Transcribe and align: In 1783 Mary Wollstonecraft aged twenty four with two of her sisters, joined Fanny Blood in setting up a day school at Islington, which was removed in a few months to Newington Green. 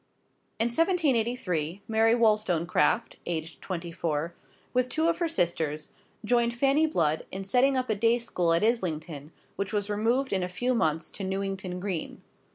In 0.59 0.65
1783 0.65 1.83
Mary 1.87 2.15
Wollstonecraft 2.15 3.17
aged 3.27 3.61
twenty 3.61 3.91
four 3.91 4.33
with 4.73 4.89
two 4.89 5.07
of 5.07 5.19
her 5.19 5.27
sisters, 5.27 5.91
joined 6.25 6.55
Fanny 6.55 6.87
Blood 6.87 7.27
in 7.31 7.43
setting 7.43 7.77
up 7.77 7.87
a 7.87 7.93
day 7.93 8.17
school 8.17 8.51
at 8.51 8.63
Islington, 8.63 9.31
which 9.57 9.71
was 9.73 9.91
removed 9.91 10.33
in 10.33 10.41
a 10.41 10.49
few 10.49 10.73
months 10.73 11.11
to 11.11 11.23
Newington 11.23 11.79
Green. 11.79 12.23